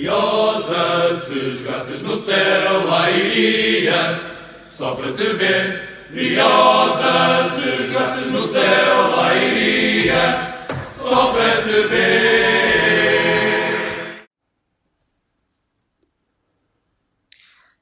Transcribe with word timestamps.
Briosa, 0.00 1.14
se 1.14 1.52
jogasses 1.56 2.00
no 2.00 2.16
céu, 2.16 2.86
lá 2.86 3.10
iria, 3.10 4.18
só 4.64 4.94
para 4.94 5.12
te 5.12 5.24
ver. 5.34 6.06
Briosa, 6.08 7.44
se 7.50 7.84
jogasses 7.84 8.32
no 8.32 8.46
céu, 8.46 9.10
lá 9.14 9.34
iria, 9.36 10.48
só 10.96 11.34
para 11.34 11.62
te 11.62 11.86
ver. 11.88 12.30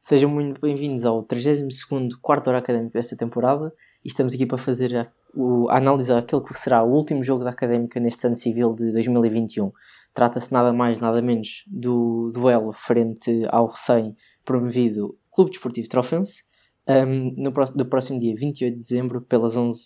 Sejam 0.01 0.29
muito 0.29 0.61
bem-vindos 0.61 1.05
ao 1.05 1.23
32º 1.23 2.19
quarto 2.21 2.49
hora 2.49 2.59
académico 2.59 2.95
desta 2.95 3.17
temporada 3.17 3.73
e 4.05 4.09
estamos 4.09 4.35
aqui 4.35 4.45
para 4.45 4.59
fazer 4.59 4.97
a, 4.97 5.07
o, 5.33 5.71
a 5.71 5.77
análise 5.77 6.13
daquele 6.13 6.43
que 6.43 6.59
será 6.59 6.83
o 6.83 6.91
último 6.91 7.23
jogo 7.23 7.45
da 7.45 7.51
académica 7.51 8.01
neste 8.01 8.27
ano 8.27 8.35
civil 8.35 8.75
de 8.75 8.91
2021. 8.91 9.71
Trata-se 10.19 10.53
nada 10.53 10.73
mais, 10.73 10.99
nada 10.99 11.23
menos 11.23 11.63
do 11.69 12.33
duelo 12.35 12.73
frente 12.73 13.31
ao 13.51 13.69
recém-promovido 13.69 15.17
Clube 15.31 15.53
Desportivo 15.53 15.89
Trofense, 15.89 16.43
um, 16.89 17.33
no, 17.41 17.53
do 17.53 17.87
próximo 17.87 18.19
dia 18.19 18.35
28 18.35 18.75
de 18.75 18.81
dezembro, 18.81 19.21
pelas 19.21 19.57
11, 19.57 19.81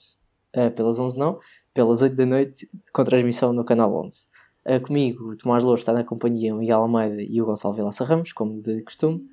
uh, 0.57 0.71
pelas 0.71 0.99
11 0.99 1.19
não, 1.19 1.39
pelas 1.75 2.01
8 2.01 2.17
da 2.17 2.25
noite, 2.25 2.67
com 2.95 3.05
transmissão 3.05 3.53
no 3.53 3.63
canal 3.63 3.95
11. 3.95 4.27
Uh, 4.67 4.81
comigo, 4.81 5.33
o 5.33 5.37
Tomás 5.37 5.65
Louro 5.65 5.79
está 5.79 5.93
na 5.93 6.03
companhia 6.03 6.55
o 6.55 6.61
Miguel 6.61 6.81
Almeida 6.81 7.21
e 7.21 7.43
o 7.43 7.45
Gonçalo 7.45 7.75
Vilaça 7.75 8.03
Ramos, 8.03 8.33
como 8.33 8.57
de 8.57 8.81
costume. 8.85 9.29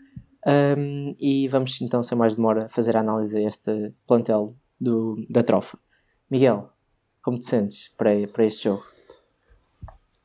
Um, 0.78 1.16
e 1.18 1.48
vamos 1.48 1.80
então, 1.80 2.04
sem 2.04 2.18
mais 2.18 2.36
demora, 2.36 2.68
fazer 2.68 2.98
a 2.98 3.00
análise 3.00 3.38
a 3.38 3.48
este 3.48 3.94
plantel 4.06 4.48
do, 4.78 5.24
da 5.30 5.44
trofa. 5.44 5.80
Miguel, 6.30 6.70
como 7.22 7.40
te 7.40 7.46
sentes 7.46 7.88
para, 7.98 8.28
para 8.28 8.46
este 8.46 8.66
jogo? 8.66 8.99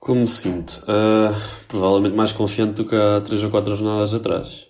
Como 0.05 0.21
me 0.21 0.27
sinto? 0.27 0.83
Uh, 0.83 1.35
provavelmente 1.67 2.15
mais 2.15 2.31
confiante 2.31 2.75
do 2.75 2.85
que 2.85 2.95
há 2.95 3.23
3 3.23 3.45
ou 3.45 3.51
4 3.51 3.75
jornadas 3.75 4.13
atrás. 4.13 4.67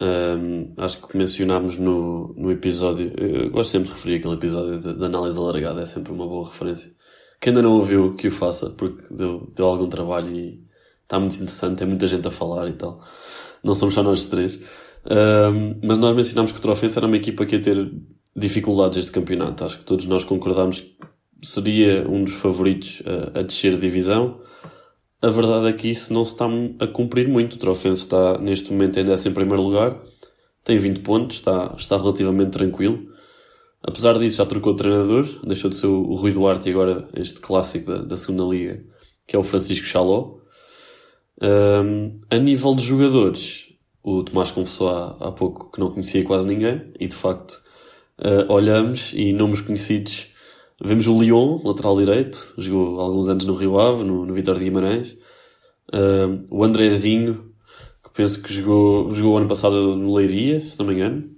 Um, 0.00 0.72
acho 0.78 1.06
que 1.06 1.14
mencionámos 1.18 1.76
no, 1.76 2.32
no 2.34 2.50
episódio, 2.50 3.12
eu 3.14 3.50
gosto 3.50 3.72
sempre 3.72 3.88
de 3.88 3.94
referir 3.94 4.16
aquele 4.16 4.32
episódio 4.32 4.80
de, 4.80 5.04
análise 5.04 5.38
alargada, 5.38 5.82
é 5.82 5.84
sempre 5.84 6.14
uma 6.14 6.26
boa 6.26 6.48
referência. 6.48 6.90
Quem 7.38 7.50
ainda 7.50 7.60
não 7.60 7.72
ouviu, 7.72 8.14
que 8.14 8.28
o 8.28 8.30
faça, 8.30 8.70
porque 8.70 9.04
deu, 9.12 9.52
deu 9.54 9.66
algum 9.66 9.86
trabalho 9.86 10.34
e 10.34 10.64
está 11.02 11.20
muito 11.20 11.34
interessante, 11.34 11.76
tem 11.80 11.86
muita 11.86 12.06
gente 12.06 12.26
a 12.26 12.30
falar 12.30 12.66
e 12.66 12.72
tal. 12.72 13.02
Não 13.62 13.74
somos 13.74 13.94
só 13.94 14.02
nós 14.02 14.24
três. 14.24 14.58
Um, 15.04 15.78
mas 15.86 15.98
nós 15.98 16.16
mencionámos 16.16 16.52
que 16.52 16.58
o 16.58 16.62
Trofense 16.62 16.96
era 16.96 17.06
uma 17.06 17.18
equipa 17.18 17.44
que 17.44 17.56
ia 17.56 17.60
ter 17.60 17.92
dificuldades 18.34 18.96
este 18.96 19.12
campeonato. 19.12 19.62
Acho 19.62 19.76
que 19.76 19.84
todos 19.84 20.06
nós 20.06 20.24
concordámos 20.24 20.80
que 20.80 20.96
seria 21.42 22.08
um 22.08 22.24
dos 22.24 22.32
favoritos 22.32 23.02
a, 23.04 23.40
a 23.40 23.42
descer 23.42 23.74
de 23.74 23.80
divisão. 23.82 24.42
A 25.24 25.30
verdade 25.30 25.68
é 25.68 25.72
que 25.72 25.88
isso 25.88 26.12
não 26.12 26.22
se 26.22 26.32
está 26.32 26.44
a 26.78 26.86
cumprir 26.86 27.26
muito. 27.26 27.54
O 27.54 27.58
Trofense 27.58 28.04
está 28.04 28.36
neste 28.36 28.70
momento 28.70 29.00
em 29.00 29.10
11 29.10 29.30
lugar, 29.56 29.98
tem 30.62 30.76
20 30.76 31.00
pontos, 31.00 31.36
está, 31.36 31.74
está 31.78 31.96
relativamente 31.96 32.50
tranquilo. 32.50 33.08
Apesar 33.82 34.18
disso, 34.18 34.36
já 34.36 34.44
trocou 34.44 34.74
de 34.74 34.82
treinador, 34.82 35.26
deixou 35.42 35.70
de 35.70 35.76
ser 35.76 35.86
o 35.86 36.14
Rui 36.14 36.30
Duarte 36.30 36.68
e 36.68 36.72
agora 36.72 37.08
este 37.14 37.40
clássico 37.40 37.90
da, 37.90 37.98
da 38.02 38.16
segunda 38.18 38.44
liga, 38.44 38.84
que 39.26 39.34
é 39.34 39.38
o 39.38 39.42
Francisco 39.42 39.86
Chaló. 39.86 40.40
Um, 41.40 42.20
a 42.30 42.36
nível 42.36 42.74
de 42.74 42.84
jogadores, 42.84 43.68
o 44.02 44.22
Tomás 44.22 44.50
confessou 44.50 44.90
há, 44.90 45.16
há 45.20 45.32
pouco 45.32 45.72
que 45.72 45.80
não 45.80 45.90
conhecia 45.90 46.22
quase 46.22 46.46
ninguém, 46.46 46.92
e 47.00 47.08
de 47.08 47.16
facto 47.16 47.62
uh, 48.18 48.52
olhamos 48.52 49.12
e 49.14 49.32
nomes 49.32 49.62
conhecidos. 49.62 50.33
Vemos 50.82 51.06
o 51.06 51.20
Lyon, 51.20 51.60
lateral 51.64 51.96
direito, 51.98 52.52
jogou 52.58 53.00
alguns 53.00 53.28
anos 53.28 53.44
no 53.44 53.54
Rio 53.54 53.78
Ave, 53.78 54.04
no, 54.04 54.26
no 54.26 54.34
Vitória 54.34 54.58
de 54.58 54.66
Guimarães. 54.66 55.16
Uh, 55.92 56.44
o 56.50 56.64
Andrezinho, 56.64 57.52
que 58.02 58.10
penso 58.12 58.42
que 58.42 58.52
jogou, 58.52 59.10
jogou 59.12 59.36
ano 59.38 59.46
passado 59.46 59.94
no 59.96 60.14
Leiria, 60.14 60.60
se 60.60 60.78
não 60.78 60.86
me 60.86 60.94
engano. 60.94 61.30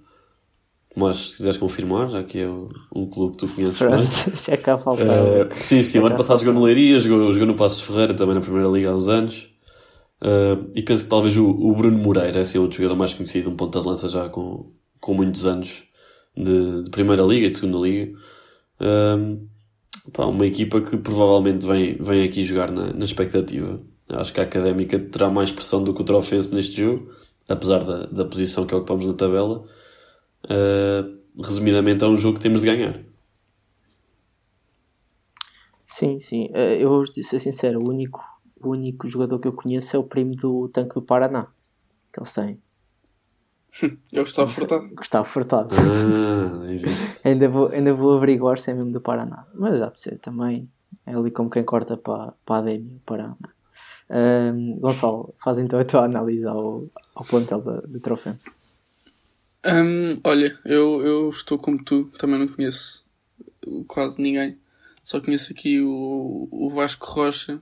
Mas 0.95 1.17
se 1.19 1.37
quiseres 1.37 1.59
confirmar, 1.59 2.09
já 2.09 2.23
que 2.23 2.39
é 2.39 2.49
um 2.49 3.07
clube 3.07 3.37
que 3.37 3.47
tu 3.47 3.55
conheces 3.55 3.77
Pronto, 3.77 4.09
já 4.35 4.57
cá 4.57 4.79
faltava. 4.79 5.13
Uh, 5.13 5.55
sim, 5.57 5.83
sim, 5.83 5.99
o 5.99 6.07
ano 6.07 6.17
passado 6.17 6.41
jogou 6.41 6.55
no 6.55 6.65
Leiria, 6.65 6.99
jogou, 6.99 7.31
jogou 7.35 7.47
no 7.47 7.55
Passos 7.55 7.83
Ferreira 7.83 8.15
também 8.15 8.35
na 8.35 8.41
Primeira 8.41 8.69
Liga 8.69 8.91
há 8.91 8.97
uns 8.97 9.07
anos. 9.07 9.49
Uh, 10.23 10.71
e 10.75 10.83
penso 10.83 11.05
que 11.05 11.11
talvez 11.11 11.37
o, 11.37 11.47
o 11.47 11.75
Bruno 11.75 11.99
Moreira 11.99 12.39
é 12.39 12.41
assim, 12.41 12.57
outro 12.57 12.79
jogador 12.79 12.97
mais 12.97 13.13
conhecido, 13.13 13.51
um 13.51 13.57
ponta 13.57 13.79
de 13.81 13.87
lança 13.87 14.09
já 14.09 14.31
com, 14.31 14.73
com 14.99 15.13
muitos 15.13 15.45
anos 15.45 15.85
de, 16.35 16.85
de 16.85 16.91
Primeira 16.91 17.23
Liga 17.23 17.47
e 17.47 17.51
de 17.51 17.57
Segunda 17.57 17.79
Liga. 17.87 18.17
Um, 18.81 19.49
pá, 20.13 20.27
uma 20.27 20.47
equipa 20.47 20.81
que 20.81 20.97
provavelmente 20.97 21.67
vem, 21.67 21.97
vem 21.97 22.25
aqui 22.25 22.45
jogar 22.45 22.71
na, 22.71 22.93
na 22.93 23.05
expectativa. 23.05 23.81
Acho 24.09 24.33
que 24.33 24.41
a 24.41 24.45
Académica 24.45 24.99
terá 24.99 25.29
mais 25.31 25.51
pressão 25.51 25.83
do 25.83 25.93
que 25.93 26.03
o 26.03 26.05
Trofense 26.05 26.55
neste 26.55 26.77
jogo, 26.77 27.11
apesar 27.49 27.83
da, 27.83 28.07
da 28.07 28.25
posição 28.25 28.67
que 28.67 28.75
ocupamos 28.75 29.07
na 29.07 29.15
tabela. 29.15 29.65
Uh, 30.45 31.43
resumidamente, 31.43 32.05
é 32.05 32.07
um 32.07 32.17
jogo 32.17 32.39
que 32.39 32.43
temos 32.43 32.61
de 32.61 32.67
ganhar. 32.67 33.01
Sim, 35.85 36.21
sim. 36.21 36.47
Uh, 36.51 36.79
eu 36.79 36.89
vou 36.89 37.07
ser 37.07 37.39
sincero, 37.39 37.81
o 37.81 37.89
único, 37.89 38.21
o 38.61 38.71
único 38.71 39.09
jogador 39.09 39.39
que 39.39 39.49
eu 39.49 39.53
conheço 39.53 39.97
é 39.97 39.99
o 39.99 40.05
primo 40.05 40.37
do 40.37 40.69
Tanque 40.69 40.95
do 40.95 41.03
Paraná, 41.03 41.49
que 42.13 42.21
eles 42.21 42.33
têm. 42.33 42.61
É 44.13 44.21
o 44.21 44.25
Gustavo 44.25 44.51
Furtado. 44.51 44.89
Gustavo 44.95 45.25
Furtado. 45.25 45.77
Ah, 45.77 47.29
ainda, 47.29 47.49
vou, 47.49 47.69
ainda 47.69 47.95
vou 47.95 48.17
averiguar 48.17 48.59
se 48.59 48.71
é 48.71 48.75
mesmo 48.75 48.91
do 48.91 49.01
Paraná. 49.01 49.47
Mas 49.55 49.79
já 49.79 49.89
de 49.91 50.01
ser 50.01 50.19
também. 50.19 50.71
É 51.05 51.15
ali 51.15 51.31
como 51.31 51.51
quem 51.51 51.65
corta 51.65 51.97
para, 51.97 52.33
para 52.45 52.57
a 52.57 52.63
Demi, 52.63 53.01
Paraná. 53.05 53.37
Um, 54.09 54.79
Gonçalo, 54.79 55.35
faz 55.43 55.59
então 55.59 55.79
a 55.79 55.85
tua 55.85 56.05
análise 56.05 56.47
ao, 56.47 56.87
ao 57.15 57.25
plantel 57.25 57.63
de 57.87 58.01
Trofense. 58.01 58.51
Um, 59.67 60.21
olha, 60.23 60.57
eu, 60.65 61.05
eu 61.05 61.29
estou 61.29 61.59
como 61.59 61.83
tu, 61.83 62.05
também 62.19 62.39
não 62.39 62.49
conheço 62.49 63.05
quase 63.87 64.23
ninguém. 64.23 64.59
Só 65.03 65.21
conheço 65.21 65.53
aqui 65.53 65.81
o, 65.81 66.49
o 66.51 66.71
Vasco 66.71 67.07
Rocha 67.07 67.61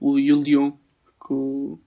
o, 0.00 0.18
e 0.18 0.32
o 0.32 0.40
Leon, 0.40 0.72
que 1.20 1.32
o, 1.32 1.78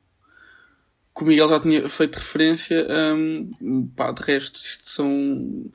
que 1.15 1.23
o 1.23 1.25
Miguel 1.25 1.47
já 1.47 1.59
tinha 1.59 1.87
feito 1.87 2.17
referência, 2.17 2.85
um, 3.15 3.87
pá, 3.95 4.11
de 4.11 4.21
resto, 4.21 4.59
isto 4.61 4.89
são. 4.89 5.71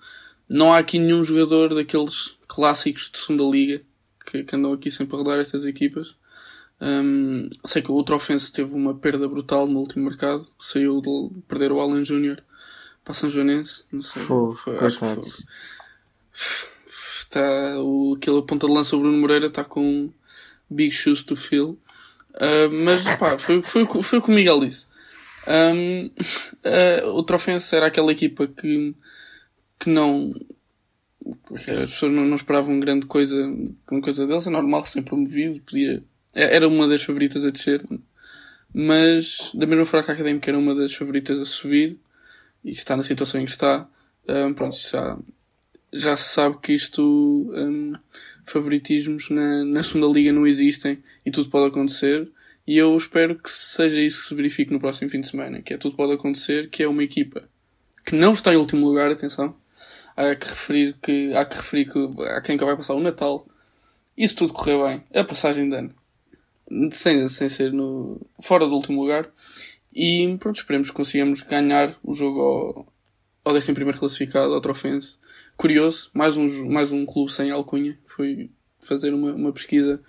Não 0.48 0.72
há 0.72 0.78
aqui 0.78 0.98
nenhum 0.98 1.22
jogador 1.22 1.74
daqueles 1.74 2.36
clássicos 2.46 3.08
de 3.10 3.18
segunda 3.18 3.44
liga 3.44 3.80
que, 4.26 4.42
que 4.42 4.56
andam 4.56 4.72
aqui 4.72 4.90
sempre 4.90 5.14
a 5.14 5.18
rodar 5.18 5.38
estas 5.40 5.64
equipas. 5.64 6.14
Um, 6.80 7.48
sei 7.64 7.80
que 7.82 7.90
o 7.90 8.02
Trofense 8.02 8.52
teve 8.52 8.74
uma 8.74 8.94
perda 8.94 9.28
brutal 9.28 9.66
no 9.66 9.80
último 9.80 10.08
mercado, 10.08 10.46
saiu 10.58 11.00
de 11.00 11.30
perder 11.46 11.72
o 11.72 11.80
Alan 11.80 12.04
Júnior 12.04 12.42
para 13.04 13.14
São 13.14 13.30
Joanense, 13.30 13.84
não 13.92 14.02
sei. 14.02 14.22
Foi, 14.22 14.52
foi, 14.52 14.78
acho 14.78 14.98
que 14.98 15.06
foi. 15.06 15.22
Está, 17.18 17.78
o, 17.78 18.14
aquele 18.16 18.42
ponta 18.42 18.66
de 18.66 18.72
lança 18.72 18.96
o 18.96 19.00
Bruno 19.00 19.18
Moreira 19.18 19.46
está 19.46 19.62
com 19.62 20.10
big 20.68 20.90
shoes 20.90 21.22
to 21.24 21.36
fill. 21.36 21.78
Uh, 22.34 22.70
mas 22.84 23.04
pá, 23.16 23.38
foi, 23.38 23.62
foi, 23.62 23.86
foi 23.86 24.18
o 24.18 24.22
que 24.22 24.30
o 24.30 24.34
Miguel 24.34 24.60
disse. 24.60 24.89
Um, 25.46 26.06
uh, 26.06 27.08
o 27.14 27.22
Trofense 27.22 27.74
era 27.74 27.86
aquela 27.86 28.12
equipa 28.12 28.46
que, 28.46 28.94
que 29.78 29.90
não. 29.90 30.34
As 31.52 31.90
pessoas 31.90 32.12
não, 32.12 32.24
não 32.24 32.36
esperavam 32.36 32.80
grande 32.80 33.06
coisa, 33.06 33.36
grande 33.86 34.04
coisa 34.04 34.26
deles, 34.26 34.46
é 34.46 34.50
normal, 34.50 34.84
sem 34.86 35.02
promovido, 35.02 35.60
podia. 35.60 36.02
É, 36.34 36.56
era 36.56 36.66
uma 36.66 36.88
das 36.88 37.02
favoritas 37.02 37.44
a 37.44 37.50
descer, 37.50 37.84
mas 38.72 39.52
da 39.54 39.66
mesma 39.66 39.84
forma 39.84 40.04
que 40.04 40.12
a 40.12 40.14
Académica 40.14 40.50
era 40.50 40.58
uma 40.58 40.74
das 40.74 40.94
favoritas 40.94 41.38
a 41.38 41.44
subir 41.44 41.98
e 42.64 42.70
está 42.70 42.96
na 42.96 43.02
situação 43.02 43.40
em 43.40 43.44
que 43.44 43.50
está, 43.50 43.88
um, 44.28 44.54
pronto, 44.54 44.76
já, 44.76 45.18
já 45.92 46.16
se 46.16 46.34
sabe 46.34 46.58
que 46.62 46.72
isto, 46.72 47.02
um, 47.54 47.92
favoritismos 48.44 49.30
na, 49.30 49.64
na 49.64 49.82
segunda 49.82 50.12
liga 50.12 50.32
não 50.32 50.46
existem 50.46 51.02
e 51.24 51.30
tudo 51.30 51.50
pode 51.50 51.68
acontecer. 51.68 52.30
E 52.70 52.78
eu 52.78 52.96
espero 52.96 53.34
que 53.34 53.50
seja 53.50 54.00
isso 54.00 54.22
que 54.22 54.28
se 54.28 54.34
verifique 54.36 54.72
no 54.72 54.78
próximo 54.78 55.10
fim 55.10 55.20
de 55.20 55.26
semana, 55.26 55.60
que 55.60 55.74
é 55.74 55.76
tudo 55.76 55.96
pode 55.96 56.12
acontecer, 56.12 56.70
que 56.70 56.84
é 56.84 56.88
uma 56.88 57.02
equipa 57.02 57.42
que 58.06 58.14
não 58.14 58.32
está 58.32 58.54
em 58.54 58.56
último 58.56 58.86
lugar, 58.86 59.10
atenção. 59.10 59.56
Há 60.16 60.36
que 60.36 60.46
referir 60.46 60.96
que, 61.02 61.34
há 61.34 61.44
que 61.44 61.56
referir 61.56 61.86
que 61.86 61.98
há 62.28 62.40
quem 62.40 62.56
que 62.56 62.64
vai 62.64 62.76
passar 62.76 62.94
o 62.94 63.00
Natal. 63.00 63.44
Se 64.16 64.36
tudo 64.36 64.52
correr 64.52 64.78
bem, 64.86 65.20
a 65.20 65.24
passagem 65.24 65.68
de 65.68 65.74
ano. 65.74 65.92
Sem, 66.92 67.26
sem 67.26 67.48
ser 67.48 67.72
no, 67.72 68.20
fora 68.40 68.64
do 68.68 68.76
último 68.76 69.02
lugar. 69.02 69.28
E 69.92 70.36
pronto, 70.38 70.58
esperemos 70.58 70.90
que 70.90 70.96
consigamos 70.96 71.42
ganhar 71.42 71.98
o 72.04 72.14
jogo 72.14 72.40
ao, 72.40 72.92
ao 73.46 73.56
11 73.56 73.74
classificado, 73.98 74.54
ao 74.54 74.60
Trofense. 74.60 75.18
Curioso, 75.56 76.08
mais 76.14 76.36
um, 76.36 76.70
mais 76.70 76.92
um 76.92 77.04
clube 77.04 77.32
sem 77.32 77.50
alcunha. 77.50 77.98
Foi 78.06 78.48
fazer 78.80 79.12
uma, 79.12 79.32
uma 79.32 79.52
pesquisa 79.52 80.00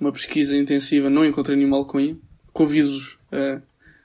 uma 0.00 0.12
pesquisa 0.12 0.56
intensiva, 0.56 1.08
não 1.10 1.24
encontrei 1.24 1.56
nenhuma 1.56 1.76
alcunha. 1.76 2.16
Convido-os, 2.52 3.12
uh, 3.32 3.60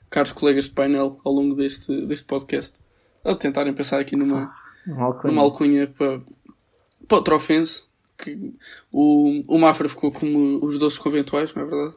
caros 0.08 0.32
colegas 0.32 0.64
de 0.64 0.70
painel, 0.70 1.20
ao 1.24 1.32
longo 1.32 1.54
deste, 1.54 2.06
deste 2.06 2.24
podcast, 2.26 2.74
a 3.24 3.34
tentarem 3.34 3.72
pensar 3.72 4.00
aqui 4.00 4.16
numa, 4.16 4.52
uma 4.86 5.04
alcunha, 5.04 5.32
numa 5.32 5.42
alcunha 5.42 5.86
para, 5.86 6.20
para 7.06 7.18
o 7.18 7.22
Trofense. 7.22 7.84
Que 8.18 8.52
o, 8.92 9.42
o 9.48 9.58
Mafra 9.58 9.88
ficou 9.88 10.12
como 10.12 10.62
os 10.64 10.78
doces 10.78 10.98
conventuais, 10.98 11.54
não 11.54 11.62
é 11.62 11.66
verdade? 11.66 11.94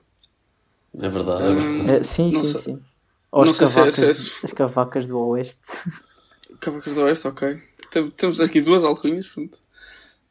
É 1.01 1.09
verdade. 1.09 1.43
É 1.43 1.53
verdade. 1.53 1.99
Uh, 1.99 2.03
sim, 2.05 2.31
sim, 2.31 2.43
sei, 2.45 2.61
sim. 2.61 2.81
Ou 3.31 3.43
Não 3.43 3.51
as 3.51 3.57
sei 3.57 3.67
se 3.67 3.73
é- 3.73 3.75
cavacas, 3.75 3.95
se 3.95 4.05
é- 4.05 4.13
se- 4.13 4.45
as 4.45 4.51
cavacas 4.53 5.07
do 5.07 5.19
Oeste. 5.19 5.59
Cavacas 6.61 6.93
do 6.93 7.01
Oeste, 7.01 7.27
ok. 7.27 7.57
Tem- 7.91 8.09
Temos 8.11 8.39
aqui 8.39 8.61
duas 8.61 8.83
alcunhas, 8.85 9.27
pronto. 9.27 9.57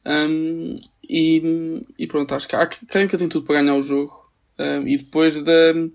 Um, 0.04 0.74
e, 1.08 1.80
e 1.98 2.06
pronto, 2.06 2.34
acho 2.34 2.48
que 2.48 2.56
a 2.56 2.62
Académica 2.62 3.18
tem 3.18 3.28
tudo 3.28 3.46
para 3.46 3.60
ganhar 3.60 3.76
o 3.76 3.82
jogo. 3.82 4.30
Um, 4.58 4.86
e 4.86 4.96
depois 4.96 5.42
de 5.42 5.90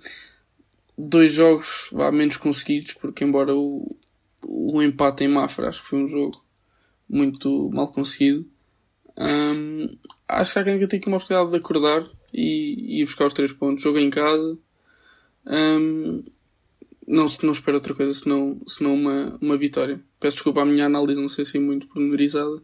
dois 0.98 1.32
jogos 1.32 1.90
vá, 1.92 2.12
menos 2.12 2.38
conseguidos, 2.38 2.94
porque 2.94 3.24
embora 3.24 3.56
o, 3.56 3.88
o 4.44 4.82
empate 4.82 5.24
em 5.24 5.28
Mafra 5.28 5.70
acho 5.70 5.84
que 5.84 5.90
foi 5.90 6.00
um 6.00 6.08
jogo 6.08 6.32
muito 7.08 7.70
mal 7.72 7.88
conseguido, 7.88 8.46
um, 9.18 9.98
acho 10.28 10.54
que 10.54 10.60
a 10.60 10.62
Académica 10.62 10.88
tem 10.88 11.00
aqui 11.00 11.08
uma 11.08 11.18
oportunidade 11.18 11.52
de 11.52 11.58
acordar 11.58 12.08
e, 12.34 13.02
e 13.02 13.06
buscar 13.06 13.26
os 13.26 13.34
três 13.34 13.52
pontos. 13.52 13.84
Jogo 13.84 13.98
em 13.98 14.10
casa. 14.10 14.58
Um, 15.46 16.24
não, 17.08 17.26
não 17.42 17.52
espero 17.54 17.78
outra 17.78 17.96
coisa 17.96 18.14
senão, 18.14 18.60
senão 18.68 18.94
uma, 18.94 19.38
uma 19.42 19.58
vitória. 19.58 20.00
Peço 20.20 20.36
desculpa 20.38 20.62
à 20.62 20.66
minha 20.66 20.86
análise, 20.86 21.20
não 21.20 21.30
sei 21.30 21.46
se 21.46 21.58
é 21.58 21.60
muito 21.60 21.88
pormenorizada, 21.88 22.62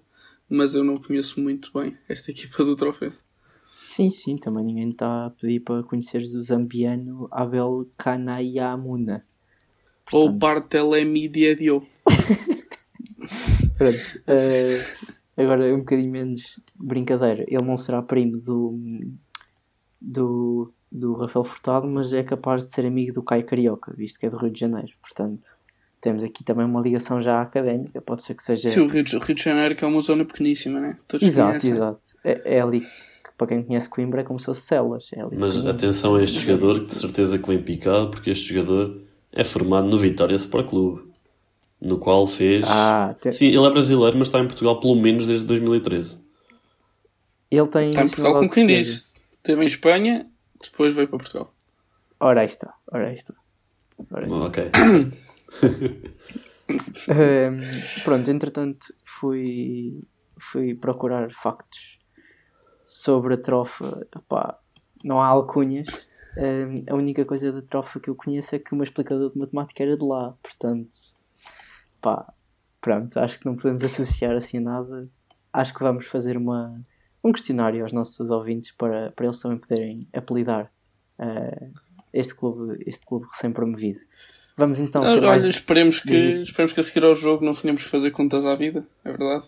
mas 0.54 0.76
eu 0.76 0.84
não 0.84 0.96
conheço 0.98 1.40
muito 1.42 1.72
bem 1.74 1.98
esta 2.08 2.32
equipa 2.32 2.64
do 2.64 2.76
Trofense. 2.76 3.22
Sim, 3.84 4.10
sim, 4.10 4.38
também 4.38 4.64
ninguém 4.64 4.90
está 4.92 5.26
a 5.26 5.30
pedir 5.30 5.60
para 5.60 5.84
conheceres 5.84 6.34
o 6.34 6.42
zambiano 6.42 7.28
Abel 7.32 7.86
Kanayamuna. 7.98 9.26
Ou 10.12 10.30
Portanto- 10.32 10.40
Barthelemy 10.40 11.28
Diedio. 11.28 11.86
Pronto. 13.78 14.22
eh, 14.28 14.86
agora, 15.38 15.74
um 15.74 15.80
bocadinho 15.80 16.12
menos 16.12 16.60
brincadeira. 16.76 17.44
Ele 17.48 17.64
não 17.64 17.78
será 17.78 18.02
primo 18.02 18.38
do, 18.38 18.80
do, 20.02 20.74
do 20.92 21.14
Rafael 21.14 21.44
Furtado, 21.44 21.88
mas 21.88 22.14
é 22.14 22.24
capaz 22.24 22.66
de 22.66 22.74
ser 22.74 22.86
amigo 22.86 23.14
do 23.14 23.24
Caio 23.24 23.46
Carioca, 23.46 23.94
visto 23.96 24.20
que 24.20 24.26
é 24.26 24.30
do 24.30 24.38
Rio 24.38 24.52
de 24.52 24.60
Janeiro. 24.60 24.92
Portanto, 25.02 25.46
temos 26.04 26.22
aqui 26.22 26.44
também 26.44 26.66
uma 26.66 26.82
ligação 26.82 27.22
já 27.22 27.42
académica. 27.42 28.02
Pode 28.02 28.22
ser 28.24 28.36
que 28.36 28.44
seja. 28.44 28.68
Sim, 28.68 28.82
o 28.82 28.88
Rio, 28.88 29.04
de, 29.04 29.16
o 29.16 29.20
Rio 29.20 29.34
de 29.36 29.42
Janeiro 29.42 29.74
que 29.74 29.86
é 29.86 29.88
uma 29.88 30.02
zona 30.02 30.26
pequeníssima, 30.26 30.82
né? 30.82 30.98
Todos 31.08 31.26
exato, 31.26 31.50
conhecem. 31.52 31.72
exato. 31.72 32.00
É, 32.26 32.58
é 32.58 32.62
ali 32.62 32.82
que, 32.82 32.88
para 33.38 33.48
quem 33.48 33.64
conhece 33.64 33.88
Coimbra, 33.88 34.20
é 34.20 34.24
como 34.26 34.38
se 34.38 34.46
fosse 34.48 34.62
Celas. 34.62 35.10
É 35.14 35.24
Mas 35.24 35.54
pequenino. 35.54 35.70
atenção 35.72 36.16
a 36.16 36.22
este 36.24 36.40
jogador, 36.42 36.82
que 36.82 36.86
de 36.88 36.94
certeza 36.96 37.38
que 37.40 37.48
vem 37.48 37.62
picado, 37.64 38.10
porque 38.12 38.30
este 38.32 38.54
jogador 38.54 39.02
é 39.32 39.46
formado 39.46 39.88
no 39.88 39.98
Vitória 39.98 40.36
Sport 40.36 40.68
Clube, 40.70 41.14
no 41.80 41.98
qual 41.98 42.28
fez. 42.28 42.66
Ah, 42.68 43.16
te- 43.22 43.32
Sim, 43.32 43.48
ele 43.48 43.66
é 43.66 43.70
brasileiro, 43.72 44.18
mas 44.18 44.28
está 44.28 44.40
em 44.40 44.46
Portugal 44.48 44.80
pelo 44.82 44.96
menos 44.96 45.26
desde 45.26 45.46
2013. 45.46 46.20
ele 47.50 47.68
tem. 47.68 47.90
Está 47.92 48.02
em 48.02 48.08
Portugal, 48.08 48.34
como 48.34 48.50
quem 48.50 48.68
diz. 48.68 49.08
Esteve 49.38 49.64
em 49.64 49.68
Espanha, 49.68 50.28
depois 50.62 50.94
veio 50.94 51.08
para 51.08 51.18
Portugal. 51.20 51.54
Ora 52.20 52.42
aí 52.42 52.48
está, 52.48 52.74
ora 52.92 53.08
aí 53.08 53.14
está. 53.16 53.34
Ora 54.12 54.26
aí 54.26 54.32
está. 54.34 54.46
Ok. 54.46 54.64
Ahm, 57.10 57.60
pronto, 58.04 58.32
entretanto 58.32 58.94
fui, 59.04 60.02
fui 60.38 60.74
procurar 60.74 61.32
factos 61.32 62.00
sobre 62.86 63.36
a 63.36 63.38
trofa. 63.38 64.08
Epá, 64.16 64.60
não 65.04 65.22
há 65.22 65.28
alcunhas. 65.28 65.88
Ahm, 66.38 66.84
a 66.90 66.96
única 66.96 67.26
coisa 67.26 67.52
da 67.52 67.62
trofa 67.62 68.00
que 68.00 68.10
eu 68.10 68.16
conheço 68.16 68.56
é 68.56 68.60
que 68.60 68.74
o 68.74 68.76
meu 68.76 68.84
explicador 68.84 69.32
de 69.32 69.38
matemática 69.38 69.84
era 69.84 69.98
de 69.98 70.06
lá. 70.06 70.36
Portanto, 70.42 70.90
pá, 72.02 72.34
pronto, 72.82 73.18
acho 73.20 73.40
que 73.40 73.46
não 73.46 73.56
podemos 73.56 73.84
associar 73.84 74.36
assim 74.36 74.58
a 74.58 74.62
nada. 74.62 75.10
Acho 75.52 75.74
que 75.74 75.84
vamos 75.84 76.06
fazer 76.08 76.38
uma, 76.38 76.76
um 77.24 77.32
questionário 77.32 77.84
aos 77.84 77.94
nossos 77.94 78.30
ouvintes 78.30 78.72
para, 78.72 79.12
para 79.12 79.26
eles 79.26 79.40
também 79.40 79.58
poderem 79.58 80.08
apelidar 80.14 80.72
ah, 81.20 81.68
este 82.12 82.36
clube, 82.36 82.84
este 82.86 83.06
clube 83.06 83.26
recém-promovido. 83.28 84.00
Vamos 84.56 84.80
então 84.80 85.02
ser 85.04 85.10
Olha, 85.18 85.28
mais 85.28 85.46
esperemos 85.46 86.00
que, 86.00 86.10
Diz 86.10 86.42
esperemos 86.42 86.72
que 86.74 86.80
a 86.80 86.84
seguir 86.84 87.04
ao 87.06 87.16
jogo 87.16 87.44
não 87.44 87.54
tenhamos 87.56 87.82
que 87.84 87.90
fazer 87.90 88.12
contas 88.12 88.46
à 88.46 88.56
vida, 88.56 88.86
é 89.04 89.10
verdade. 89.12 89.46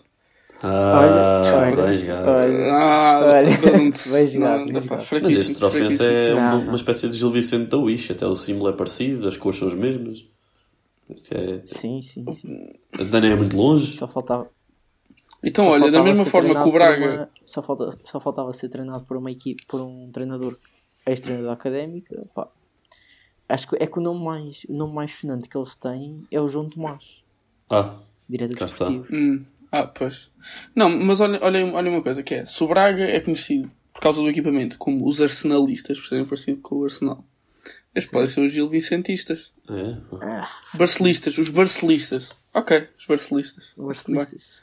Ah, 0.62 1.42
Olha, 1.44 1.86
bem 1.86 1.96
jogado. 1.98 2.28
olha. 2.28 2.72
Ah, 2.72 3.20
Olha, 3.36 3.58
pronto. 3.58 3.98
bem 4.10 4.30
jogado, 4.30 4.58
Não, 4.58 4.66
bem 4.66 4.82
pá, 4.86 4.98
jogado. 4.98 5.22
Mas 5.22 5.34
este 5.36 5.54
trofense 5.54 6.02
é 6.04 6.34
uma, 6.34 6.50
Não, 6.50 6.58
não. 6.60 6.66
uma 6.68 6.76
espécie 6.76 7.08
de 7.08 7.16
Gil 7.18 7.30
Vicente 7.30 7.68
da 7.68 7.76
Wish, 7.76 8.10
até 8.10 8.26
o 8.26 8.34
símbolo 8.34 8.70
é 8.70 8.72
parecido, 8.72 9.28
as 9.28 9.36
cores 9.36 9.58
são 9.58 9.68
as 9.68 9.74
mesmas. 9.74 10.24
É... 11.30 11.60
Sim, 11.64 12.00
sim, 12.02 12.24
sim. 12.32 12.72
A 12.98 13.02
Dana 13.04 13.28
é 13.28 13.36
muito 13.36 13.56
longe. 13.56 13.94
Só 13.94 14.08
faltava. 14.08 14.48
Então, 15.44 15.66
só 15.66 15.70
olha, 15.72 15.80
da 15.82 15.98
faltava 15.98 16.04
mesma 16.08 16.24
ser 16.24 16.30
forma 16.30 16.62
que 16.62 16.68
o 16.68 16.72
Braga. 16.72 17.06
uma- 17.14 17.28
só, 17.44 17.62
falta, 17.62 17.90
só 18.02 18.18
faltava 18.18 18.52
ser 18.52 18.68
treinado 18.70 19.04
por 19.04 19.16
uma 19.18 19.30
equipe, 19.30 19.62
por 19.68 19.80
um 19.80 20.10
treinador 20.10 20.56
ex-treinador 21.06 21.52
académico. 21.52 22.12
pá. 22.34 22.48
Acho 23.48 23.68
que 23.68 23.76
é 23.80 23.86
que 23.86 23.98
o 23.98 24.02
nome 24.02 24.24
mais, 24.24 24.64
o 24.68 24.72
nome 24.74 24.92
mais 24.94 25.12
sonante 25.14 25.48
que 25.48 25.56
eles 25.56 25.74
têm 25.76 26.26
é 26.30 26.40
o 26.40 26.48
João 26.48 26.68
Tomás, 26.68 27.22
Ah, 27.70 27.98
diretor 28.28 28.64
desportivo. 28.66 29.06
Hum, 29.12 29.44
ah, 29.70 29.86
pois. 29.86 30.30
Não, 30.74 30.88
mas 30.90 31.20
olha, 31.20 31.38
olha, 31.42 31.64
olha 31.72 31.90
uma 31.90 32.02
coisa 32.02 32.22
que 32.22 32.34
é. 32.34 32.44
Se 32.44 32.62
o 32.64 32.68
Braga 32.68 33.04
é 33.04 33.20
conhecido 33.20 33.70
por 33.92 34.00
causa 34.00 34.20
do 34.20 34.28
equipamento 34.28 34.76
como 34.78 35.06
os 35.08 35.20
arsenalistas, 35.20 35.98
por 35.98 36.08
serem 36.08 36.24
parecido 36.24 36.60
com 36.60 36.76
o 36.76 36.84
Arsenal. 36.84 37.24
Estes 37.94 38.10
podem 38.12 38.26
ser 38.26 38.40
os 38.42 38.52
Gil 38.52 38.68
Vicentistas. 38.68 39.52
é. 39.70 39.96
Ah, 40.22 40.48
Barcelistas, 40.74 41.38
os 41.38 41.48
Barcelistas. 41.48 42.28
Ok, 42.52 42.88
os 42.98 43.06
Barcelistas. 43.06 43.72
os 43.76 43.88
arcelistas. 43.88 44.62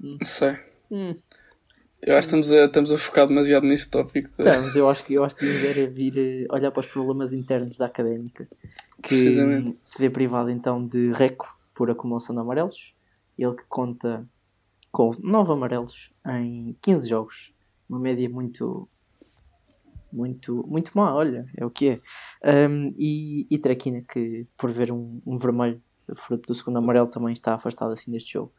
Não 0.00 0.18
sei. 0.22 0.56
Hum. 0.90 1.14
Eu 2.00 2.16
acho 2.16 2.28
que 2.28 2.36
estamos 2.36 2.52
a, 2.52 2.64
estamos 2.66 2.92
a 2.92 2.98
focar 2.98 3.26
demasiado 3.26 3.66
neste 3.66 3.90
tópico. 3.90 4.30
mas 4.38 4.76
eu 4.76 4.88
acho 4.88 5.04
que 5.04 5.14
eu 5.14 5.24
acho 5.24 5.34
que 5.36 5.44
devíamos 5.44 5.76
era 5.76 5.90
vir 5.90 6.16
eh, 6.16 6.46
olhar 6.50 6.70
para 6.70 6.80
os 6.80 6.86
problemas 6.86 7.32
internos 7.32 7.76
da 7.76 7.86
académica, 7.86 8.48
que 9.02 9.76
se 9.82 9.98
vê 9.98 10.08
privado 10.08 10.50
então 10.50 10.86
de 10.86 11.12
Reco 11.12 11.58
por 11.74 11.90
acumulação 11.90 12.34
de 12.34 12.40
amarelos, 12.40 12.94
ele 13.36 13.54
que 13.54 13.64
conta 13.68 14.26
com 14.92 15.10
9 15.20 15.52
amarelos 15.52 16.12
em 16.26 16.76
15 16.80 17.08
jogos, 17.08 17.52
uma 17.88 17.98
média 17.98 18.28
muito 18.28 18.88
muito 20.12 20.64
muito 20.66 20.92
má, 20.94 21.14
olha, 21.14 21.46
é 21.56 21.66
o 21.66 21.70
que 21.70 21.88
é. 22.42 22.68
Um, 22.68 22.94
e, 22.96 23.46
e 23.50 23.58
Traquina 23.58 24.02
que 24.02 24.46
por 24.56 24.70
ver 24.70 24.90
um, 24.90 25.20
um 25.26 25.36
vermelho 25.36 25.82
fruto 26.14 26.46
do 26.46 26.54
segundo 26.54 26.78
amarelo 26.78 27.08
também 27.08 27.32
está 27.32 27.54
afastado 27.54 27.92
assim 27.92 28.10
deste 28.10 28.32
jogo. 28.32 28.52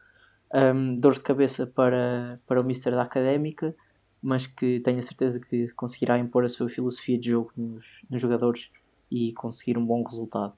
Um, 0.52 0.96
dor 0.96 1.14
de 1.14 1.22
cabeça 1.22 1.66
para, 1.66 2.40
para 2.46 2.60
o 2.60 2.64
Mister 2.64 2.92
da 2.92 3.02
Académica, 3.02 3.74
mas 4.22 4.46
que 4.46 4.80
tenho 4.80 4.98
a 4.98 5.02
certeza 5.02 5.40
que 5.40 5.72
conseguirá 5.74 6.18
impor 6.18 6.44
a 6.44 6.48
sua 6.48 6.68
filosofia 6.68 7.18
de 7.18 7.30
jogo 7.30 7.52
nos, 7.56 8.04
nos 8.10 8.20
jogadores 8.20 8.70
e 9.10 9.32
conseguir 9.32 9.78
um 9.78 9.86
bom 9.86 10.02
resultado. 10.02 10.54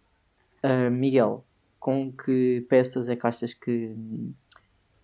Uh, 0.65 0.91
Miguel, 0.91 1.45
com 1.79 2.13
que 2.13 2.65
peças 2.69 3.09
é 3.09 3.17
que 3.17 3.29
que, 3.61 3.97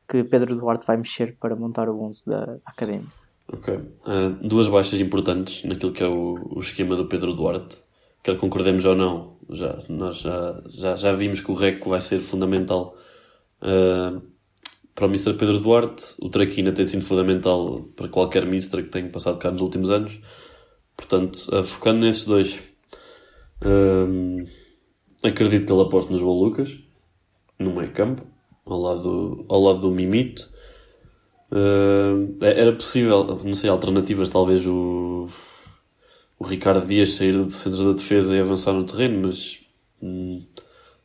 que 0.09 0.25
Pedro 0.25 0.55
Duarte 0.57 0.87
vai 0.87 0.97
mexer 0.97 1.37
para 1.39 1.57
montar 1.57 1.89
o 1.89 2.01
11 2.03 2.25
da 2.27 2.57
Académica? 2.65 3.29
Ok. 3.53 3.81
Ah, 4.05 4.29
duas 4.43 4.69
baixas 4.69 5.01
importantes 5.01 5.65
naquilo 5.65 5.93
que 5.93 6.03
é 6.03 6.07
o, 6.07 6.39
o 6.55 6.61
esquema 6.61 6.95
do 6.95 7.07
Pedro 7.07 7.35
Duarte. 7.35 7.79
Quer 8.23 8.37
concordemos 8.37 8.85
ou 8.85 8.95
não, 8.95 9.37
já, 9.51 9.79
nós 9.89 10.19
já, 10.19 10.63
já, 10.69 10.95
já 10.97 11.13
vimos 11.13 11.41
que 11.41 11.51
o 11.51 11.55
Reco 11.55 11.89
vai 11.89 12.01
ser 12.01 12.19
fundamental 12.19 12.97
ah, 13.61 14.21
para 14.99 15.07
o 15.07 15.11
Mr. 15.11 15.35
Pedro 15.35 15.61
Duarte. 15.61 16.15
O 16.21 16.29
Traquina 16.29 16.73
tem 16.73 16.85
sido 16.85 17.05
fundamental 17.05 17.83
para 17.95 18.09
qualquer 18.09 18.43
Mr. 18.43 18.83
que 18.83 18.89
tenha 18.89 19.09
passado 19.09 19.39
cá 19.39 19.49
nos 19.49 19.63
últimos 19.63 19.91
anos. 19.91 20.19
Portanto, 20.97 21.39
focando 21.63 22.01
nesses 22.01 22.25
dois, 22.25 22.59
ah, 23.63 24.49
acredito 25.23 25.67
que 25.67 25.73
ele 25.73 25.83
aposte 25.83 26.11
no 26.11 26.19
João 26.19 26.37
Lucas, 26.37 26.77
no 27.61 27.73
meio 27.77 27.93
campo, 27.93 28.27
ao 28.67 28.81
lado, 28.81 29.47
ao 29.49 29.61
lado 29.63 29.79
do 29.79 29.93
Mimito. 29.93 30.51
Uh, 31.51 32.37
era 32.45 32.75
possível, 32.75 33.41
não 33.43 33.55
sei, 33.55 33.71
alternativas, 33.71 34.29
talvez 34.29 34.67
o, 34.67 35.29
o 36.39 36.45
Ricardo 36.45 36.87
Dias 36.87 37.13
sair 37.13 37.33
do 37.33 37.51
centro 37.51 37.85
da 37.85 37.93
defesa 37.93 38.37
e 38.37 38.41
avançar 38.41 38.75
no 38.75 38.85
terreno, 38.85 39.21
mas 39.23 39.61
hum, 40.03 40.45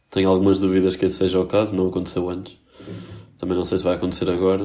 tenho 0.10 0.28
algumas 0.30 0.60
dúvidas 0.60 0.98
que 0.98 1.06
esse 1.06 1.16
seja 1.16 1.40
o 1.40 1.46
caso, 1.46 1.74
não 1.74 1.88
aconteceu 1.88 2.30
antes. 2.30 2.58
Também 3.44 3.58
não 3.58 3.66
sei 3.66 3.78
se 3.78 3.84
vai 3.84 3.96
acontecer 3.96 4.30
agora. 4.30 4.64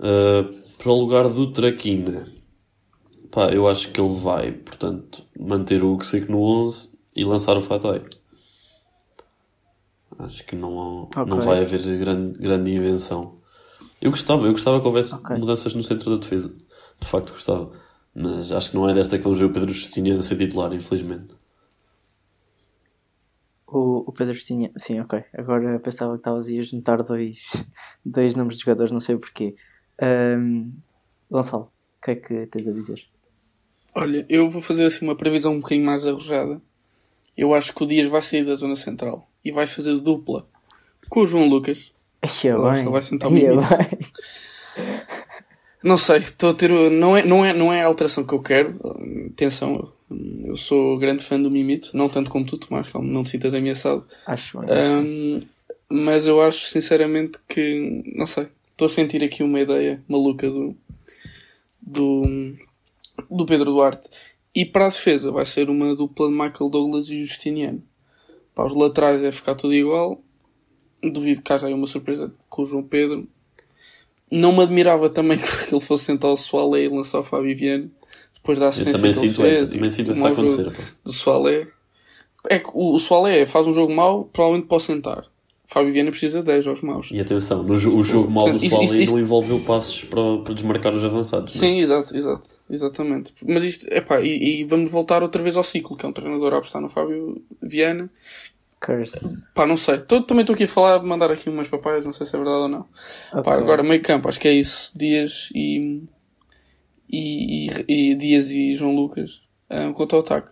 Uh, 0.00 0.58
para 0.78 0.90
o 0.90 0.98
lugar 0.98 1.28
do 1.28 1.52
Traquina, 1.52 2.32
pá, 3.30 3.50
eu 3.50 3.68
acho 3.68 3.92
que 3.92 4.00
ele 4.00 4.08
vai, 4.08 4.52
portanto, 4.52 5.22
manter 5.38 5.84
o 5.84 6.02
Seco 6.02 6.32
no 6.32 6.40
11 6.40 6.88
e 7.14 7.24
lançar 7.24 7.58
o 7.58 7.60
Fatai. 7.60 8.02
Acho 10.18 10.46
que 10.46 10.56
não, 10.56 11.02
não 11.26 11.36
Ok. 11.36 11.44
vai 11.44 11.60
haver 11.60 11.98
grande, 11.98 12.38
grande 12.38 12.72
invenção. 12.72 13.36
Eu 14.00 14.12
gostava, 14.12 14.46
eu 14.46 14.52
gostava 14.52 14.80
que 14.80 14.86
houvesse 14.86 15.14
Ok. 15.14 15.36
mudanças 15.36 15.74
no 15.74 15.82
centro 15.82 16.08
da 16.12 16.16
defesa. 16.16 16.48
De 16.98 17.06
facto 17.06 17.34
gostava. 17.34 17.70
Mas 18.14 18.50
acho 18.50 18.70
que 18.70 18.78
não 18.78 18.88
é 18.88 18.94
desta 18.94 19.18
que 19.18 19.24
vamos 19.24 19.38
ver 19.38 19.44
o 19.44 19.52
Pedro 19.52 19.74
Justiniano 19.74 20.20
a 20.20 20.22
ser 20.22 20.38
titular, 20.38 20.72
infelizmente. 20.72 21.34
O, 23.70 24.04
o 24.08 24.12
Pedro 24.12 24.34
tinha. 24.38 24.70
Sim, 24.76 25.00
ok. 25.00 25.22
Agora 25.34 25.78
pensava 25.78 26.12
que 26.12 26.20
estavas 26.20 26.48
a 26.48 26.62
juntar 26.62 27.02
dois, 27.02 27.64
dois 28.04 28.34
nomes 28.34 28.56
de 28.56 28.62
jogadores, 28.62 28.90
não 28.90 29.00
sei 29.00 29.16
porquê. 29.18 29.54
Um, 30.02 30.72
Gonçalo, 31.30 31.64
o 31.64 32.04
que 32.04 32.10
é 32.12 32.14
que 32.16 32.46
tens 32.46 32.66
a 32.66 32.72
dizer? 32.72 33.04
Olha, 33.94 34.24
eu 34.28 34.48
vou 34.48 34.62
fazer 34.62 34.86
assim 34.86 35.04
uma 35.04 35.16
previsão 35.16 35.52
um 35.52 35.60
bocadinho 35.60 35.84
mais 35.84 36.06
arrojada. 36.06 36.62
Eu 37.36 37.54
acho 37.54 37.74
que 37.74 37.82
o 37.82 37.86
Dias 37.86 38.08
vai 38.08 38.22
sair 38.22 38.44
da 38.44 38.54
zona 38.54 38.74
central 38.74 39.28
e 39.44 39.52
vai 39.52 39.66
fazer 39.66 39.98
dupla 40.00 40.48
com 41.08 41.20
o 41.20 41.26
João 41.26 41.46
Lucas. 41.48 41.92
Ia 42.42 42.58
bem. 42.58 42.84
vai 42.90 43.02
sentar 43.02 43.30
o 43.30 43.36
Ia 43.36 43.50
Mimito. 43.50 43.68
bem. 43.76 43.98
Não 45.82 45.96
sei, 45.96 46.18
estou 46.18 46.50
a 46.50 46.54
ter. 46.54 46.70
Não 46.90 47.16
é, 47.16 47.24
não, 47.24 47.44
é, 47.44 47.52
não 47.52 47.72
é 47.72 47.82
a 47.82 47.86
alteração 47.86 48.24
que 48.24 48.34
eu 48.34 48.42
quero. 48.42 48.80
Atenção, 49.32 49.92
eu 50.10 50.56
sou 50.56 50.98
grande 50.98 51.22
fã 51.22 51.40
do 51.40 51.50
Mimito, 51.50 51.96
não 51.96 52.08
tanto 52.08 52.30
como 52.30 52.44
tu, 52.44 52.56
Tomás, 52.56 52.88
calma, 52.88 53.10
não 53.10 53.22
te 53.22 53.30
sintas 53.30 53.52
ameaçado. 53.54 54.06
Acho. 54.26 54.58
Ahm, 54.60 55.42
mas 55.88 56.26
eu 56.26 56.40
acho 56.40 56.66
sinceramente 56.66 57.38
que. 57.46 58.02
Não 58.14 58.26
sei, 58.26 58.46
estou 58.70 58.86
a 58.86 58.88
sentir 58.88 59.22
aqui 59.22 59.42
uma 59.42 59.60
ideia 59.60 60.02
maluca 60.08 60.48
do. 60.50 60.74
do. 61.80 62.22
do 63.30 63.46
Pedro 63.46 63.72
Duarte. 63.72 64.08
E 64.54 64.64
para 64.64 64.86
a 64.86 64.88
defesa 64.88 65.30
vai 65.30 65.44
ser 65.44 65.68
uma 65.68 65.94
dupla 65.94 66.26
de 66.26 66.32
Michael 66.32 66.70
Douglas 66.70 67.08
e 67.10 67.24
Justiniano. 67.24 67.82
Para 68.54 68.66
os 68.66 68.74
laterais 68.74 69.22
é 69.22 69.30
ficar 69.30 69.54
tudo 69.54 69.74
igual. 69.74 70.20
Duvido 71.02 71.42
que 71.42 71.52
haja 71.52 71.68
aí 71.68 71.74
uma 71.74 71.86
surpresa 71.86 72.34
com 72.48 72.62
o 72.62 72.64
João 72.64 72.82
Pedro. 72.82 73.28
Não 74.30 74.52
me 74.52 74.62
admirava 74.62 75.08
também 75.08 75.38
que 75.68 75.74
ele 75.74 75.80
fosse 75.80 76.06
sentar 76.06 76.30
o 76.30 76.36
Soalé 76.36 76.84
e 76.84 76.88
lançar 76.88 77.20
o 77.20 77.22
Fábio 77.22 77.56
Viana. 77.56 77.90
Depois 78.34 78.58
da 78.58 78.66
Eu 78.66 78.68
assistência 78.70 78.98
também 78.98 79.12
que 79.12 79.18
ele 79.18 79.28
sinto 79.28 79.42
fez. 79.42 79.56
essa, 79.62 79.72
também 79.72 79.90
sinto 79.90 80.08
o 80.08 80.12
essa 80.12 80.20
a 80.20 80.24
mau 80.24 80.32
acontecer. 80.32 80.64
pá. 80.70 80.82
do 81.04 81.12
Soalé. 81.12 81.66
É 82.48 82.58
que 82.58 82.70
o, 82.72 82.94
o 82.94 82.98
Soalé 82.98 83.44
faz 83.46 83.66
um 83.66 83.72
jogo 83.72 83.92
mau, 83.94 84.24
provavelmente 84.32 84.68
pode 84.68 84.82
sentar. 84.84 85.24
Fábio 85.66 85.92
Viana 85.92 86.10
precisa 86.10 86.38
de 86.40 86.46
10 86.46 86.64
jogos 86.64 86.80
maus. 86.80 87.08
E 87.12 87.20
atenção, 87.20 87.62
no, 87.62 87.74
o 87.74 87.78
jogo 88.02 88.30
mal 88.30 88.44
do 88.46 88.52
Portanto, 88.52 88.62
isto- 88.62 88.70
Soalé 88.86 89.02
isto- 89.02 89.12
não 89.12 89.20
envolveu 89.20 89.60
passos 89.60 90.02
para, 90.04 90.38
para 90.38 90.54
desmarcar 90.54 90.94
os 90.94 91.04
avançados. 91.04 91.54
não 91.54 91.62
é? 91.62 91.66
Sim, 91.70 91.80
exato, 91.80 92.16
exato, 92.16 92.50
exatamente. 92.70 93.34
Mas 93.46 93.62
isto, 93.64 93.86
epá, 93.92 94.18
e, 94.22 94.60
e 94.60 94.64
vamos 94.64 94.90
voltar 94.90 95.22
outra 95.22 95.42
vez 95.42 95.56
ao 95.58 95.64
ciclo, 95.64 95.94
que 95.94 96.06
é 96.06 96.08
um 96.08 96.12
treinador 96.12 96.54
a 96.54 96.58
apostar 96.58 96.80
no 96.80 96.88
Fábio 96.88 97.42
Viana. 97.60 98.08
Curse. 98.80 99.44
Pá, 99.54 99.66
não 99.66 99.76
sei. 99.76 99.98
Tô- 99.98 100.22
também 100.22 100.42
estou 100.42 100.54
aqui 100.54 100.64
a 100.64 100.68
falar, 100.68 101.02
mandar 101.02 101.30
aqui 101.32 101.50
umas 101.50 101.68
papaias, 101.68 102.04
não 102.04 102.12
sei 102.14 102.24
se 102.24 102.34
é 102.34 102.38
verdade 102.38 102.62
ou 102.62 102.68
não. 102.68 102.86
Pá, 103.32 103.40
Ok. 103.40 103.52
agora, 103.52 103.82
meio 103.82 104.00
campo, 104.00 104.28
acho 104.28 104.40
que 104.40 104.48
é 104.48 104.52
isso. 104.52 104.96
Dias 104.96 105.50
e. 105.54 106.02
E, 107.08 107.68
e, 107.88 108.10
e 108.12 108.14
Dias 108.14 108.50
e 108.50 108.74
João 108.74 108.94
Lucas. 108.94 109.42
ah, 109.70 109.92
quanto 109.94 110.14
ao 110.16 110.22
ataque. 110.22 110.50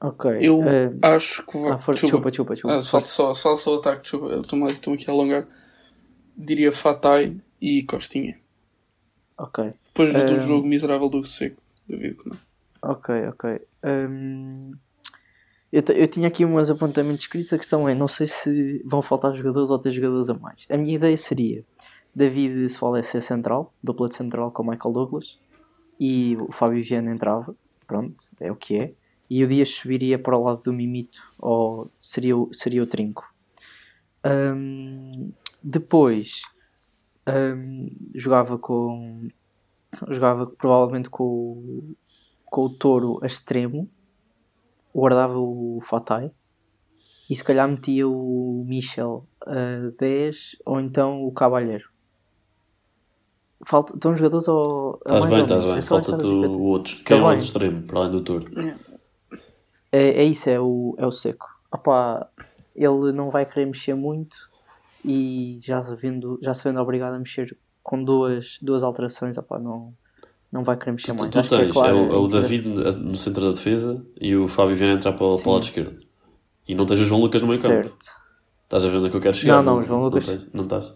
Ok. 0.00 0.30
Eu 0.40 0.62
eh, 0.64 0.92
acho 1.02 1.46
que 1.46 1.56
vai. 1.58 1.72
ah, 1.72 1.78
for- 1.78 1.94
desculpa, 1.94 2.30
desculpa, 2.30 2.54
desculpa. 2.54 2.76
Ah, 2.78 2.82
só, 2.82 3.00
só, 3.00 3.34
só, 3.34 3.56
só 3.56 3.74
o 3.76 3.78
ataque, 3.78 4.12
eu 4.14 4.40
estou 4.40 4.92
aqui 4.94 5.08
a 5.08 5.12
alongar. 5.12 5.46
Diria 6.36 6.72
Fatai 6.72 7.36
e 7.60 7.82
Costinha. 7.84 8.36
Ok. 9.38 9.70
Depois 9.86 10.12
do 10.12 10.34
Um, 10.34 10.38
jogo 10.38 10.66
miserável 10.66 11.08
do 11.08 11.24
Seco, 11.24 11.60
David, 11.88 12.16
que 12.16 12.28
não. 12.28 12.36
Ok, 12.82 13.14
ok. 13.28 13.60
Hum, 13.84 14.66
eu, 15.72 15.82
eu 15.94 16.06
tinha 16.08 16.28
aqui 16.28 16.44
umas 16.44 16.70
apontamentos 16.70 17.24
escritos. 17.24 17.52
A 17.52 17.58
questão 17.58 17.88
é: 17.88 17.94
não 17.94 18.06
sei 18.08 18.26
se 18.26 18.82
vão 18.84 19.00
faltar 19.00 19.34
jogadores 19.34 19.70
ou 19.70 19.78
ter 19.78 19.90
jogadores 19.92 20.28
a 20.28 20.34
mais. 20.34 20.66
A 20.68 20.76
minha 20.76 20.94
ideia 20.94 21.16
seria 21.16 21.64
David 22.14 22.68
Soares 22.68 23.06
ser 23.06 23.22
central, 23.22 23.72
dupla 23.82 24.08
de 24.08 24.14
central 24.16 24.50
com 24.50 24.62
Michael 24.64 24.92
Douglas, 24.92 25.38
e 25.98 26.36
o 26.40 26.52
Fábio 26.52 26.82
Viana 26.82 27.12
entrava. 27.12 27.54
Pronto, 27.86 28.24
é 28.40 28.50
o 28.50 28.56
que 28.56 28.78
é. 28.78 28.94
E 29.28 29.42
o 29.42 29.48
Dias 29.48 29.70
subiria 29.70 30.18
para 30.18 30.36
o 30.36 30.44
lado 30.44 30.62
do 30.62 30.72
Mimito, 30.72 31.20
ou 31.38 31.90
seria, 31.98 32.34
seria 32.52 32.82
o 32.82 32.86
Trinco. 32.86 33.32
Hum, 34.24 35.32
depois 35.62 36.42
hum, 37.28 37.90
jogava 38.14 38.58
com. 38.58 39.28
Jogava 40.08 40.46
provavelmente 40.46 41.08
com 41.08 41.94
com 42.54 42.66
o 42.66 42.70
touro 42.70 43.18
a 43.20 43.26
extremo, 43.26 43.90
guardava 44.94 45.36
o 45.36 45.80
Fatai 45.82 46.30
e 47.28 47.34
se 47.34 47.42
calhar 47.42 47.68
metia 47.68 48.08
o 48.08 48.64
Michel 48.64 49.26
a 49.44 49.90
10 49.98 50.58
ou 50.64 50.80
então 50.80 51.24
o 51.24 51.32
Cabalheiro. 51.32 51.90
Falta, 53.62 53.94
estão 53.94 54.16
jogadores 54.16 54.48
ou. 54.48 55.00
a 55.06 55.14
Estás 55.16 55.22
mais 55.24 55.34
bem, 55.34 55.42
estás 55.44 55.64
bem. 55.64 55.76
É 55.78 55.82
Falta-te 55.82 56.26
o 56.26 56.60
outro. 56.62 56.96
Tá 56.96 57.02
Quem 57.04 57.18
é 57.18 57.20
o 57.22 57.24
outro 57.24 57.44
extremo, 57.44 57.82
para 57.82 57.98
além 58.00 58.10
do 58.12 58.20
touro? 58.20 58.46
É, 59.92 60.22
é 60.22 60.24
isso, 60.24 60.48
é 60.50 60.60
o, 60.60 60.94
é 60.98 61.06
o 61.06 61.12
seco. 61.12 61.46
Opá, 61.72 62.26
ele 62.74 63.12
não 63.12 63.30
vai 63.30 63.46
querer 63.46 63.66
mexer 63.66 63.94
muito 63.94 64.36
e 65.04 65.56
já 65.64 65.82
se 65.82 65.94
vendo, 65.96 66.38
já 66.42 66.52
se 66.54 66.64
vendo 66.64 66.80
obrigado 66.80 67.14
a 67.14 67.18
mexer 67.18 67.56
com 67.82 68.02
duas, 68.02 68.58
duas 68.62 68.82
alterações, 68.82 69.36
opá, 69.38 69.58
não, 69.58 69.92
não 70.50 70.64
vai 70.64 70.76
querer 70.76 70.92
mexer 70.92 71.12
Tu, 71.14 71.18
muito. 71.20 71.32
tu 71.32 71.38
Acho 71.38 71.48
que 71.48 71.56
tens, 71.56 71.68
é, 71.68 71.72
claro, 71.72 71.96
o, 71.96 72.12
é 72.12 72.16
o 72.16 72.26
David 72.28 72.68
no 72.68 73.14
centro 73.16 73.44
da 73.44 73.50
defesa 73.52 74.04
e 74.20 74.34
o 74.34 74.48
Fábio 74.48 74.74
Viana 74.74 74.94
entrar 74.94 75.12
para, 75.12 75.26
para 75.28 75.48
o 75.48 75.52
lado 75.52 75.62
esquerdo. 75.64 76.00
E 76.66 76.74
não 76.74 76.86
tens 76.86 77.00
o 77.00 77.04
João 77.04 77.20
Lucas 77.20 77.42
no 77.42 77.48
meio 77.48 77.60
campo. 77.60 77.74
Certo. 77.74 78.06
Estás 78.62 78.84
a 78.84 78.88
ver 78.88 78.96
onde 78.96 79.06
é 79.06 79.10
que 79.10 79.16
eu 79.16 79.20
quero 79.20 79.36
chegar? 79.36 79.62
Não, 79.62 79.74
não, 79.74 79.80
o 79.80 79.84
João 79.84 80.02
Lucas- 80.04 80.26
Não, 80.26 80.34
tens- 80.36 80.48
não 80.52 80.64
estás? 80.64 80.94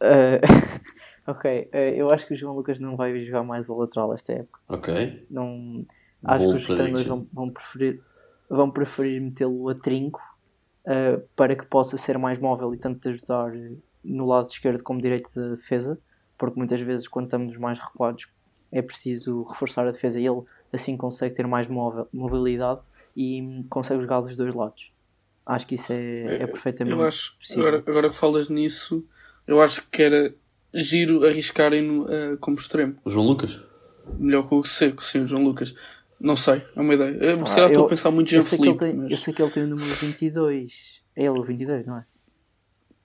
Eh, 0.00 0.40
ok, 1.26 1.68
eh, 1.72 1.94
eu 1.96 2.10
acho 2.10 2.26
que 2.26 2.34
o 2.34 2.36
João 2.36 2.54
Lucas 2.54 2.78
não 2.80 2.96
vai 2.96 3.18
jogar 3.20 3.42
mais 3.42 3.68
a 3.68 3.74
lateral 3.74 4.12
esta 4.14 4.32
época. 4.32 4.60
Ok. 4.68 5.26
Não, 5.30 5.84
acho 6.24 6.44
Bold 6.46 6.58
que 6.66 6.72
os 6.72 6.76
prediction. 6.78 7.08
vão, 7.08 7.26
vão 7.32 7.50
preferir, 7.50 8.02
vão 8.48 8.70
preferir 8.70 9.20
metê-lo 9.20 9.68
a 9.68 9.74
trinco 9.74 10.20
eh, 10.86 11.20
para 11.36 11.54
que 11.54 11.66
possa 11.66 11.96
ser 11.96 12.18
mais 12.18 12.38
móvel 12.38 12.74
e 12.74 12.78
tanto 12.78 13.00
te 13.00 13.08
ajudar 13.08 13.54
eh, 13.54 13.72
no 14.04 14.26
lado 14.26 14.48
esquerdo 14.48 14.82
como 14.82 15.00
direito 15.00 15.30
da 15.34 15.48
defesa, 15.48 15.98
porque 16.36 16.58
muitas 16.58 16.80
vezes 16.80 17.06
quando 17.08 17.26
estamos 17.26 17.56
mais 17.58 17.78
recuados 17.78 18.26
é 18.70 18.80
preciso 18.80 19.42
reforçar 19.42 19.82
a 19.86 19.90
defesa 19.90 20.20
e 20.20 20.26
ele 20.26 20.42
assim 20.72 20.96
consegue 20.96 21.34
ter 21.34 21.46
mais 21.46 21.66
móvel, 21.68 22.06
mobilidade 22.12 22.80
e 23.16 23.62
consegue 23.68 24.00
jogar 24.00 24.20
dos 24.20 24.36
dois 24.36 24.54
lados. 24.54 24.92
Acho 25.46 25.66
que 25.66 25.74
isso 25.74 25.92
é, 25.92 26.42
é 26.42 26.46
perfeitamente 26.46 26.96
Eu 26.98 27.04
acho, 27.06 27.36
possível. 27.38 27.66
agora, 27.66 27.84
agora 27.86 28.10
que 28.10 28.16
falas 28.16 28.48
nisso, 28.50 29.04
eu 29.48 29.60
acho 29.60 29.82
que 29.90 30.02
era 30.02 30.32
giro 30.72 31.26
arriscarem-no 31.26 32.06
eh, 32.12 32.36
como 32.40 32.56
extremo. 32.58 32.94
O 33.04 33.10
João 33.10 33.26
Lucas? 33.26 33.60
Melhor 34.18 34.48
que 34.48 34.54
o 34.54 34.62
Seco, 34.64 35.04
sim, 35.04 35.20
o 35.22 35.26
João 35.26 35.42
Lucas. 35.42 35.74
Não 36.20 36.36
sei, 36.36 36.62
é 36.76 36.80
uma 36.80 36.94
ideia. 36.94 37.16
Eu, 37.20 37.40
Ah, 37.42 37.46
se 37.46 37.54
calhar 37.54 37.68
estou 37.70 37.82
eu- 37.82 37.86
a 37.86 37.88
pensar 37.88 38.10
muito 38.10 38.34
em 38.34 38.40
que 38.40 38.46
Felipe, 38.46 38.78
tem, 38.78 38.94
mas... 38.94 39.10
eu 39.10 39.18
sei 39.18 39.32
que 39.34 39.42
ele 39.42 39.50
tem 39.50 39.62
o 39.64 39.66
número 39.68 39.88
22. 39.94 41.00
É 41.16 41.22
ele 41.24 41.38
o 41.38 41.42
22, 41.42 41.86
não 41.86 41.96
é? 41.98 42.04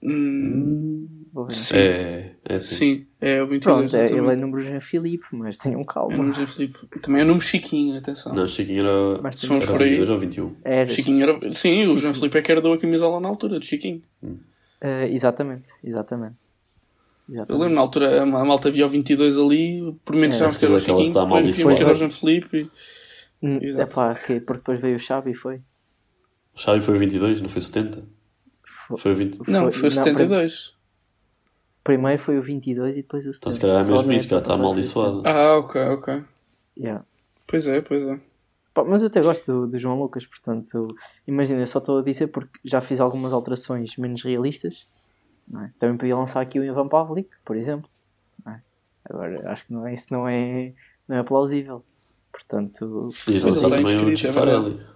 Hum, 0.06 1.08
sim, 1.50 1.76
É, 1.76 2.32
é 2.46 2.54
assim. 2.56 2.74
sim, 2.74 3.06
é 3.20 3.42
o 3.42 3.46
22. 3.46 3.90
Pronto, 3.90 3.96
é, 3.96 4.06
ele 4.06 4.32
é 4.32 4.36
número 4.36 4.60
Jean 4.60 4.80
Filipe, 4.80 5.24
mas 5.32 5.56
tenham 5.56 5.80
É 5.80 5.82
o 5.82 5.86
calma. 5.86 6.14
número 6.16 6.34
Jean 6.34 6.46
Felipe. 6.46 6.78
Também 7.00 7.22
é 7.22 7.24
o 7.24 7.26
número 7.28 7.44
Chiquinho, 7.44 7.96
atenção. 7.96 8.34
Não, 8.34 8.46
Chiquinho 8.46 8.80
era, 8.80 9.22
Mas 9.22 9.36
Se 9.36 9.50
era 9.50 9.66
por 9.66 9.80
aí, 9.80 9.88
22 9.96 10.10
ou 10.10 10.18
21. 10.18 10.56
Era, 10.62 10.86
Chiquinho 10.90 11.22
era... 11.22 11.52
Sim, 11.54 11.86
o 11.86 11.96
Jean 11.96 12.12
Felipe 12.12 12.36
é 12.36 12.42
que 12.42 12.52
herdou 12.52 12.74
a 12.74 12.78
camisola 12.78 13.18
na 13.18 13.28
altura 13.28 13.58
de 13.58 13.66
Chiquinho. 13.66 14.02
Eh, 14.86 15.08
exatamente, 15.12 15.72
exatamente. 15.82 16.44
Eu 17.26 17.34
exatamente. 17.36 17.62
lembro, 17.62 17.74
na 17.74 17.80
altura, 17.80 18.22
a 18.22 18.26
malta 18.26 18.70
via 18.70 18.84
o 18.84 18.88
22 18.88 19.38
ali, 19.38 19.96
por 20.04 20.14
menos 20.14 20.36
É, 20.36 20.40
já 20.40 20.52
sim, 20.52 20.58
ser 20.58 20.70
o 20.70 20.78
Chiquinho, 20.78 21.00
está 21.02 21.24
depois 21.24 21.80
era 21.80 21.92
o. 21.92 21.94
Jean 21.94 22.10
Felipe. 22.10 22.58
e- 23.42 23.46
Hum, 23.46 23.58
exato. 23.62 23.92
epá, 23.92 24.14
que, 24.14 24.40
porque 24.40 24.58
depois 24.60 24.80
veio 24.80 24.96
o 24.96 24.98
Xavi 24.98 25.30
e 25.30 25.34
foi. 25.34 25.56
O 26.54 26.58
Xavi 26.60 26.80
foi 26.82 26.96
o 26.96 26.98
22, 26.98 27.40
não 27.40 27.48
foi 27.48 27.60
70? 27.62 28.04
Foi- 28.62 28.98
Foi 28.98 29.12
o 29.12 29.14
20. 29.14 29.38
Não, 29.48 29.72
foi 29.72 29.80
o 29.80 29.82
não, 29.94 30.04
72. 30.04 30.74
Primeiro 31.82 32.18
foi 32.18 32.38
o 32.38 32.42
22 32.42 32.96
e 32.96 33.02
depois 33.02 33.26
o 33.26 33.32
70. 33.32 33.38
Então 33.40 33.52
se 33.52 33.60
calhar 33.60 33.76
é 33.76 33.90
mesmo 33.90 34.12
isso, 34.12 34.28
que 34.28 34.34
ela 34.34 34.40
época 34.42 34.54
está 34.54 34.62
passada 34.62 34.84
foi 34.84 35.00
o 35.00 35.04
amaldiçoada. 35.12 35.30
Ah, 35.30 35.58
ok, 35.58 35.80
ok. 35.82 36.14
70. 36.14 36.28
Yeah. 36.78 37.04
Pois 37.46 37.66
é, 37.66 37.80
pois 37.80 38.04
é. 38.06 38.20
Pá, 38.74 38.84
mas 38.84 39.02
eu 39.02 39.06
até 39.06 39.22
gosto 39.22 39.46
do, 39.46 39.66
do 39.68 39.78
João 39.78 39.98
Lucas, 39.98 40.26
portanto, 40.26 40.88
imagina, 41.26 41.60
eu 41.60 41.66
só 41.66 41.78
estou 41.78 42.00
a 42.00 42.02
dizer 42.02 42.26
porque 42.26 42.58
já 42.64 42.80
fiz 42.80 43.00
algumas 43.00 43.32
alterações 43.32 43.96
menos 43.96 44.22
realistas. 44.22 44.86
não 45.48 45.62
é? 45.62 45.72
Também 45.78 45.96
podia 45.96 46.16
lançar 46.16 46.40
aqui 46.40 46.58
o 46.58 46.64
Ivan 46.64 46.88
Pavlik, 46.88 47.30
por 47.44 47.56
exemplo. 47.56 47.88
não 48.44 48.52
é? 48.52 48.62
Agora, 49.08 49.50
acho 49.50 49.66
que 49.66 49.72
não 49.72 49.86
é, 49.86 49.94
isso 49.94 50.12
não 50.12 50.28
é, 50.28 50.74
não 51.06 51.16
é 51.16 51.22
plausível. 51.22 51.84
Portanto, 52.32 53.08
Podias 53.24 53.44
lançar 53.44 53.70
também 53.70 53.96
o 53.96 54.10
inscrito, 54.10 54.38
é 54.40 54.94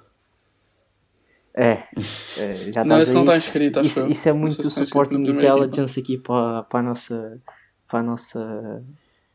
é, 1.61 1.89
é, 2.37 2.73
já 2.73 2.85
Não, 2.85 3.01
estás 3.01 3.03
esse 3.03 3.15
não 3.15 3.23
aí. 3.23 3.27
está 3.27 3.37
inscrito, 3.37 3.81
acho 3.81 3.89
isso, 3.89 4.01
eu. 4.01 4.11
isso 4.11 4.29
é 4.29 4.33
muito 4.33 4.63
se 4.63 4.71
supporting 4.71 5.23
intelligence 5.23 5.99
aqui 5.99 6.17
para, 6.17 6.63
para, 6.63 6.79
a 6.79 6.83
nossa, 6.83 7.41
para, 7.89 7.99
a 7.99 8.03
nossa, 8.03 8.85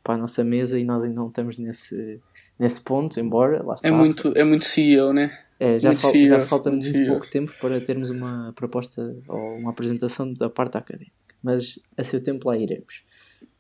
para 0.04 0.16
a 0.16 0.18
nossa 0.18 0.44
mesa 0.44 0.78
e 0.80 0.84
nós 0.84 1.04
ainda 1.04 1.20
não 1.20 1.28
estamos 1.30 1.58
nesse, 1.58 2.20
nesse 2.60 2.82
ponto, 2.82 3.20
embora 3.20 3.64
lá 3.64 3.76
está. 3.76 3.88
É 3.88 3.92
muito, 3.92 4.34
é 4.36 4.44
muito 4.44 4.66
CEO, 4.66 5.14
né? 5.14 5.38
É, 5.60 5.80
já, 5.80 5.90
muito 5.90 6.02
fal- 6.02 6.12
CEO, 6.12 6.28
já 6.28 6.40
falta 6.42 6.70
muito 6.72 6.86
muito 6.86 7.08
pouco 7.08 7.30
tempo 7.30 7.54
para 7.60 7.80
termos 7.80 8.10
uma 8.10 8.52
proposta 8.54 9.16
ou 9.28 9.58
uma 9.58 9.70
apresentação 9.70 10.34
da 10.34 10.50
parte 10.50 10.78
académica, 10.78 11.14
mas 11.42 11.80
a 11.98 12.04
seu 12.04 12.22
tempo 12.22 12.50
lá 12.50 12.58
iremos. 12.58 13.04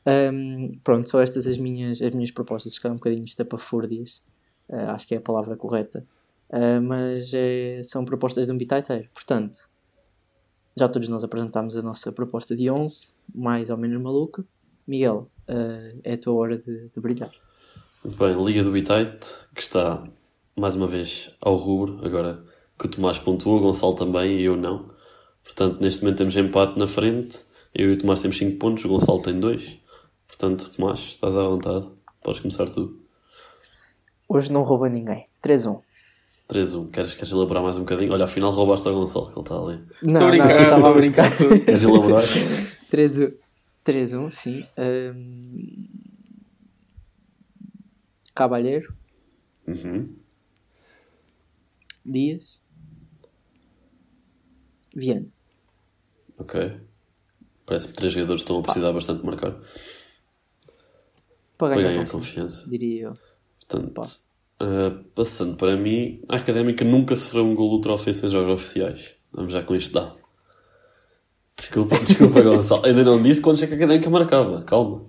Ahm, 0.05 0.71
pronto, 0.83 1.09
só 1.09 1.21
estas 1.21 1.47
as 1.47 1.57
minhas, 1.57 2.01
as 2.01 2.11
minhas 2.13 2.29
propostas, 2.31 2.75
ficaram 2.75 2.95
um 2.95 2.97
bocadinho 2.97 3.23
estapafúrdias, 3.25 4.21
Ah, 4.69 4.93
acho 4.95 5.07
que 5.07 5.13
é 5.13 5.17
a 5.17 5.21
palavra 5.21 5.55
correta, 5.55 6.05
Ah, 6.51 6.81
mas 6.81 7.31
é- 7.33 7.81
são 7.83 8.03
propostas 8.03 8.47
de 8.47 8.53
um 8.53 8.57
bitaiteiro. 8.57 9.07
Portanto, 9.13 9.69
já 10.75 10.87
todos 10.89 11.07
nós 11.07 11.23
apresentámos 11.23 11.77
a 11.77 11.81
nossa 11.81 12.11
proposta 12.11 12.55
de 12.55 12.69
11, 12.69 13.07
mais 13.33 13.69
ou 13.69 13.77
menos 13.77 14.01
maluca. 14.01 14.43
Miguel, 14.87 15.29
ah, 15.47 15.91
é 16.03 16.13
a 16.13 16.17
tua 16.17 16.33
hora 16.35 16.57
de, 16.57 16.89
de 16.89 17.01
brilhar. 17.01 17.31
Muito 18.03 18.17
bem, 18.17 18.45
Liga 18.45 18.63
do 18.63 18.71
Bitite, 18.71 19.33
que 19.55 19.61
está 19.61 20.03
mais 20.55 20.75
uma 20.75 20.87
vez 20.87 21.31
ao 21.41 21.55
rubro, 21.55 22.05
agora 22.05 22.43
que 22.77 22.85
o 22.85 22.89
Tomás 22.89 23.17
pontuou, 23.17 23.57
o 23.57 23.61
Gonçalo 23.61 23.95
também 23.95 24.39
e 24.39 24.43
eu 24.43 24.57
não. 24.57 24.89
Portanto, 25.43 25.79
neste 25.81 26.03
momento 26.03 26.17
temos 26.17 26.35
empate 26.35 26.77
na 26.77 26.87
frente. 26.87 27.39
Eu 27.73 27.89
e 27.89 27.93
o 27.93 27.97
Tomás 27.97 28.19
temos 28.19 28.37
5 28.37 28.57
pontos, 28.57 28.85
o 28.85 28.89
Gonçalo 28.89 29.21
tem 29.21 29.39
2. 29.39 29.77
Portanto, 30.27 30.69
Tomás, 30.75 30.99
estás 30.99 31.35
à 31.35 31.43
vontade. 31.43 31.87
Podes 32.23 32.39
começar 32.39 32.69
tu. 32.69 32.99
Hoje 34.29 34.51
não 34.51 34.63
rouba 34.63 34.89
ninguém. 34.89 35.25
3-1. 35.43 35.79
3-1. 36.49 36.91
Queres, 36.91 37.15
queres 37.15 37.31
elaborar 37.31 37.63
mais 37.63 37.77
um 37.77 37.81
bocadinho? 37.81 38.13
Olha, 38.13 38.25
afinal 38.25 38.51
roubaste 38.51 38.87
ao 38.87 38.93
Gonçalo, 38.95 39.25
que 39.25 39.31
ele 39.31 39.41
está 39.41 39.55
ali. 39.55 39.79
Não, 40.03 40.13
Estou 40.13 40.27
a 40.27 40.29
brincar, 40.29 40.49
estou 40.49 40.63
estava 40.63 40.89
a 40.89 40.93
brincar. 40.93 41.37
Queres 41.37 41.83
elaborar? 41.83 42.23
3-1, 42.91 43.33
3-1, 43.85 44.31
sim. 44.31 44.65
Ahm, 44.77 45.85
Cabalheiro, 48.33 48.93
uhum. 49.67 50.15
Dias, 52.05 52.59
Viana. 54.95 55.27
Ok. 56.37 56.79
Parece 57.65 57.87
que 57.87 57.93
três 57.93 58.11
jogadores 58.13 58.41
estão 58.41 58.59
a 58.59 58.63
precisar 58.63 58.91
bastante 58.91 59.19
de 59.19 59.25
marcar. 59.25 59.59
Para 61.57 61.75
ganhar, 61.75 61.89
ganhar 61.89 62.07
confiança, 62.07 62.63
confiança. 62.63 62.69
diria 62.69 63.03
eu. 63.03 63.13
Portanto, 63.59 63.93
Pá. 63.93 64.03
ah, 64.59 65.03
passando 65.15 65.55
para 65.55 65.77
mim, 65.77 66.19
a 66.27 66.37
Académica 66.37 66.83
nunca 66.83 67.15
sofreu 67.15 67.45
um 67.45 67.55
gol 67.55 67.69
do 67.69 67.81
troféu 67.81 68.13
sem 68.13 68.29
jogos 68.29 68.53
oficiais. 68.53 69.15
Vamos 69.31 69.53
já 69.53 69.63
com 69.63 69.75
isto 69.75 69.93
dado. 69.93 70.22
Desculpa, 71.57 71.97
desculpa, 72.03 72.41
Gonçalo. 72.41 72.85
Ainda 72.85 73.03
não 73.03 73.21
disse 73.21 73.41
quando 73.41 73.63
é 73.63 73.67
que 73.67 73.73
a 73.73 73.77
Académica 73.77 74.09
marcava. 74.09 74.61
Calma. 74.63 75.05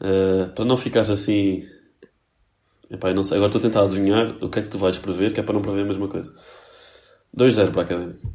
Ah, 0.00 0.50
para 0.54 0.64
não 0.64 0.76
ficares 0.76 1.10
assim. 1.10 1.64
Epá, 2.90 3.08
eu 3.10 3.14
não 3.14 3.24
sei. 3.24 3.36
Agora 3.36 3.48
estou 3.48 3.58
a 3.58 3.62
tentar 3.62 3.82
adivinhar 3.82 4.36
o 4.44 4.48
que 4.48 4.58
é 4.58 4.62
que 4.62 4.68
tu 4.68 4.78
vais 4.78 4.98
prever, 4.98 5.32
que 5.32 5.40
é 5.40 5.42
para 5.42 5.54
não 5.54 5.62
prever 5.62 5.82
a 5.82 5.86
mesma 5.86 6.08
coisa. 6.08 6.32
2-0 7.36 7.70
para 7.72 7.80
a 7.80 7.84
Académica. 7.84 8.28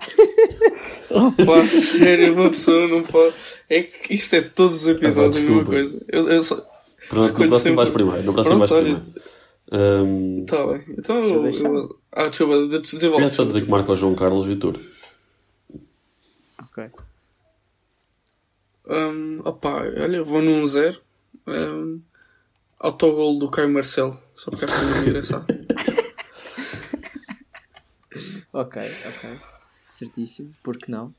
Pá, 1.46 1.66
sério, 1.68 2.34
uma 2.34 2.50
pessoa 2.50 2.86
não 2.88 3.02
pode. 3.02 3.34
É 3.68 3.82
que 3.82 4.14
isto 4.14 4.34
é 4.34 4.40
todos 4.42 4.82
os 4.82 4.86
episódios 4.86 5.38
a 5.38 5.40
mesma 5.40 5.64
coisa. 5.64 6.00
Eu, 6.08 6.28
eu 6.28 6.42
só... 6.42 6.56
Pronto, 7.08 7.28
no 7.28 7.34
próximo 7.34 7.58
sempre- 7.58 7.76
vais 7.76 7.90
primeiro. 7.90 8.22
No 8.22 8.32
próximo 8.32 8.58
Pronto, 8.58 8.74
vais 8.74 8.86
olha, 8.86 9.02
Ahm, 9.72 10.44
Tá 10.46 10.66
bem. 10.66 10.84
Então 10.98 11.42
Deixa 11.42 11.66
eu 11.66 11.76
eu. 11.76 12.00
Ah, 12.12 12.28
desculpa, 12.28 12.66
de- 12.66 12.80
desenvolve. 12.80 13.28
Só 13.30 13.44
dizer 13.44 13.62
que 13.64 13.70
marca 13.70 13.92
o 13.92 13.96
João 13.96 14.14
Carlos 14.14 14.46
Vitor. 14.46 14.78
Ok. 16.60 16.90
Um, 18.88 19.40
opá, 19.44 19.82
olha, 19.82 20.16
eu 20.16 20.24
vou 20.24 20.42
num 20.42 20.66
0. 20.66 21.00
Um, 21.46 22.00
autogol 22.78 23.38
do 23.38 23.48
Caio 23.50 23.68
Marcelo. 23.70 24.18
Só 24.34 24.50
porque 24.50 24.64
acho 24.64 24.74
que 24.74 24.84
é 24.98 25.00
engraçado. 25.02 25.46
Ok, 28.52 28.82
ok. 28.82 29.38
Certíssimo, 29.86 30.52
porque 30.62 30.90
não? 30.90 31.14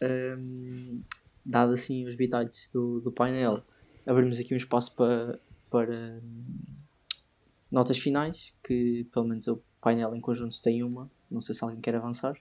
Ahm, 0.00 1.02
dado 1.44 1.74
assim 1.74 2.06
os 2.06 2.14
bitites 2.14 2.68
do, 2.72 3.00
do 3.00 3.12
painel, 3.12 3.62
abrimos 4.06 4.38
aqui 4.40 4.54
um 4.54 4.56
espaço 4.56 4.94
para, 4.96 5.38
para 5.70 6.18
notas 7.72 7.98
finais, 7.98 8.52
que 8.62 9.04
pelo 9.12 9.26
menos 9.26 9.48
o 9.48 9.60
painel 9.80 10.14
em 10.14 10.20
conjunto 10.20 10.60
tem 10.60 10.82
uma. 10.82 11.10
Não 11.30 11.40
sei 11.40 11.54
se 11.54 11.64
alguém 11.64 11.80
quer 11.80 11.94
avançar. 11.96 12.36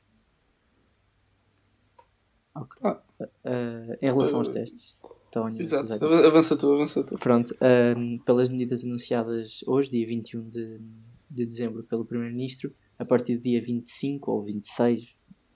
Ok. 2.53 2.81
Ah. 2.83 3.01
Ah, 3.45 3.97
em 4.01 4.05
relação 4.05 4.39
aos 4.39 4.49
Ah, 4.49 4.53
testes. 4.53 4.97
Então, 5.29 5.47
Exato. 5.57 6.05
Avança 6.05 6.57
tu, 6.57 6.73
avança 6.73 7.03
tu. 7.03 7.17
Pronto, 7.17 7.55
ahm, 7.61 8.17
pelas 8.25 8.49
medidas 8.49 8.83
anunciadas 8.83 9.63
hoje, 9.65 9.89
dia 9.89 10.05
21 10.05 10.49
de, 10.49 10.81
de 11.29 11.45
dezembro, 11.45 11.83
pelo 11.83 12.03
Primeiro-Ministro, 12.03 12.75
a 12.99 13.05
partir 13.05 13.37
do 13.37 13.43
dia 13.43 13.61
25 13.61 14.29
ou 14.29 14.43
26, 14.43 15.15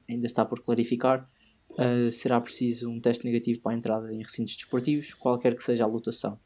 ainda 0.09 0.25
está 0.25 0.45
por 0.45 0.61
clarificar, 0.61 1.29
ah, 1.77 2.09
será 2.09 2.39
preciso 2.39 2.89
um 2.89 3.01
teste 3.01 3.25
negativo 3.25 3.59
para 3.59 3.73
a 3.73 3.77
entrada 3.77 4.13
em 4.13 4.19
recintos 4.19 4.55
desportivos, 4.55 5.13
qualquer 5.13 5.53
que 5.53 5.63
seja 5.63 5.83
a 5.83 5.87
lotação. 5.87 6.39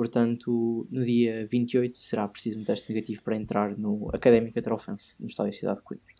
Portanto, 0.00 0.88
no 0.90 1.04
dia 1.04 1.46
28 1.46 1.98
será 1.98 2.26
preciso 2.26 2.58
um 2.58 2.64
teste 2.64 2.90
negativo 2.90 3.22
para 3.22 3.36
entrar 3.36 3.76
no 3.76 4.08
Académica 4.14 4.62
Trofense, 4.62 5.20
no 5.20 5.26
Estádio 5.26 5.52
Cidade 5.52 5.76
de 5.76 5.84
Coimbra. 5.84 6.14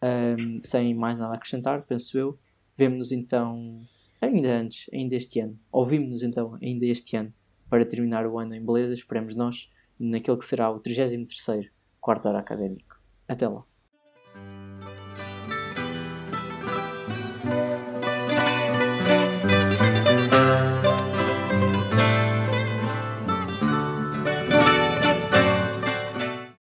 Ahm, 0.00 0.58
sem 0.60 0.92
mais 0.92 1.16
nada 1.16 1.32
a 1.32 1.36
acrescentar, 1.36 1.86
penso 1.86 2.18
eu, 2.18 2.36
vemo-nos 2.76 3.12
então 3.12 3.86
ainda 4.20 4.58
antes, 4.58 4.90
ainda 4.92 5.14
este 5.14 5.38
ano, 5.38 5.56
ouvimos-nos 5.70 6.24
então 6.24 6.58
ainda 6.60 6.84
este 6.84 7.14
ano 7.14 7.32
para 7.70 7.86
terminar 7.86 8.26
o 8.26 8.36
ano 8.36 8.52
em 8.52 8.66
beleza, 8.66 8.92
esperemos 8.92 9.36
nós, 9.36 9.70
naquele 9.96 10.38
que 10.38 10.44
será 10.44 10.68
o 10.68 10.80
33º 10.80 11.70
quarto 12.00 12.26
hora 12.26 12.40
académico. 12.40 13.00
Até 13.28 13.46
lá. 13.46 13.64